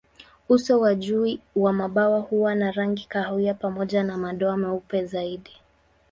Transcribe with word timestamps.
Uso 0.49 0.79
wa 0.79 0.95
juu 0.95 1.37
wa 1.55 1.73
mabawa 1.73 2.19
huwa 2.19 2.55
na 2.55 2.71
rangi 2.71 3.05
kahawia 3.09 3.53
pamoja 3.53 4.03
na 4.03 4.17
madoa 4.17 4.57
meupe 4.57 5.05
zaidi. 5.05 5.51